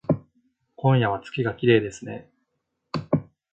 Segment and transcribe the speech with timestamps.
[0.77, 2.27] 今夜は月がきれいですね